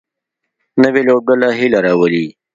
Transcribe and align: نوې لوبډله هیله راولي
نوې 0.81 1.01
لوبډله 1.07 1.49
هیله 1.59 1.79
راولي 1.85 2.25